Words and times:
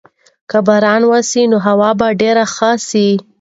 که 0.49 0.57
باران 0.67 1.01
وسي 1.11 1.41
نو 1.51 1.57
هوا 1.67 1.89
به 1.99 2.07
ډېره 2.21 2.43
ښه 2.55 2.71
سي. 2.89 3.07